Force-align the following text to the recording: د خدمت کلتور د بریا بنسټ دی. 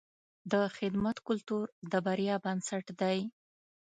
د 0.51 0.53
خدمت 0.77 1.17
کلتور 1.27 1.65
د 1.91 1.93
بریا 2.05 2.35
بنسټ 2.45 2.85
دی. 3.01 3.19